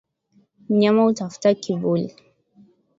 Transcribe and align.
Mnyama 0.69 1.03
hutafuta 1.03 1.53
kivuli 1.53 2.15